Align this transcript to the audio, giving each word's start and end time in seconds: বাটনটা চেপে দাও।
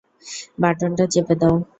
বাটনটা 0.61 1.05
চেপে 1.13 1.35
দাও। 1.41 1.55